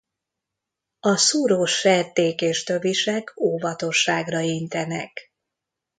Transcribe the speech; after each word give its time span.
A 0.99 1.15
szúrós 1.17 1.71
serték 1.71 2.41
és 2.41 2.63
tövisek 2.63 3.33
óvatosságra 3.39 4.39
intenek. 4.39 5.33